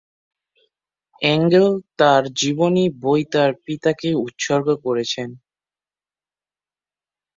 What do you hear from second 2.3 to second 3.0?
জীবনী